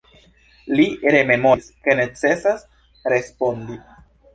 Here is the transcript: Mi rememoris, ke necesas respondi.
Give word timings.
Mi 0.79 0.85
rememoris, 1.17 1.69
ke 1.85 1.97
necesas 2.03 2.67
respondi. 3.17 3.83